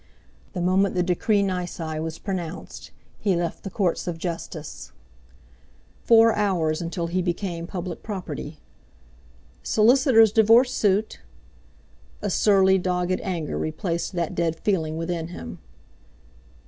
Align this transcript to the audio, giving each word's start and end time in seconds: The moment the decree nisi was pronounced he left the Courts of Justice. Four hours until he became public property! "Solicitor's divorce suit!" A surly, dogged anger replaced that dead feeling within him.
The 0.53 0.61
moment 0.61 0.95
the 0.95 1.03
decree 1.03 1.43
nisi 1.43 1.99
was 1.99 2.17
pronounced 2.17 2.89
he 3.19 3.35
left 3.35 3.61
the 3.61 3.69
Courts 3.69 4.07
of 4.07 4.17
Justice. 4.17 4.91
Four 6.05 6.33
hours 6.33 6.81
until 6.81 7.05
he 7.05 7.21
became 7.21 7.67
public 7.67 8.01
property! 8.01 8.57
"Solicitor's 9.61 10.31
divorce 10.31 10.73
suit!" 10.73 11.19
A 12.23 12.31
surly, 12.31 12.79
dogged 12.79 13.21
anger 13.21 13.59
replaced 13.59 14.13
that 14.13 14.33
dead 14.33 14.59
feeling 14.59 14.97
within 14.97 15.27
him. 15.27 15.59